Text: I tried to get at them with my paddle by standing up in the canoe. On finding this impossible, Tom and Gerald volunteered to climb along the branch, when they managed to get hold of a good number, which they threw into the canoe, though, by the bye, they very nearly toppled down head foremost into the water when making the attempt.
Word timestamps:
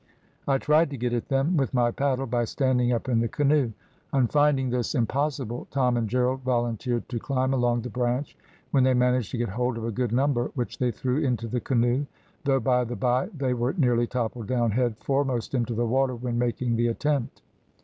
I 0.47 0.57
tried 0.57 0.89
to 0.89 0.97
get 0.97 1.13
at 1.13 1.27
them 1.27 1.57
with 1.57 1.75
my 1.75 1.91
paddle 1.91 2.25
by 2.25 2.45
standing 2.45 2.91
up 2.91 3.07
in 3.07 3.19
the 3.19 3.27
canoe. 3.27 3.71
On 4.11 4.25
finding 4.25 4.71
this 4.71 4.95
impossible, 4.95 5.67
Tom 5.69 5.95
and 5.95 6.09
Gerald 6.09 6.41
volunteered 6.41 7.07
to 7.09 7.19
climb 7.19 7.53
along 7.53 7.83
the 7.83 7.89
branch, 7.91 8.35
when 8.71 8.83
they 8.83 8.95
managed 8.95 9.29
to 9.29 9.37
get 9.37 9.49
hold 9.49 9.77
of 9.77 9.85
a 9.85 9.91
good 9.91 10.11
number, 10.11 10.49
which 10.55 10.79
they 10.79 10.89
threw 10.89 11.19
into 11.23 11.47
the 11.47 11.61
canoe, 11.61 12.07
though, 12.45 12.59
by 12.59 12.83
the 12.83 12.95
bye, 12.95 13.29
they 13.37 13.51
very 13.53 13.75
nearly 13.77 14.07
toppled 14.07 14.47
down 14.47 14.71
head 14.71 14.97
foremost 14.97 15.53
into 15.53 15.75
the 15.75 15.85
water 15.85 16.15
when 16.15 16.39
making 16.39 16.77
the 16.77 16.87
attempt. 16.87 17.43